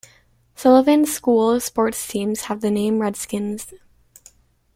[0.55, 3.71] Sullivan's school sports teams have the name Redskins.